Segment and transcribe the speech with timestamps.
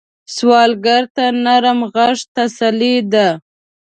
[0.35, 3.27] سوالګر ته نرم غږ تسلي ده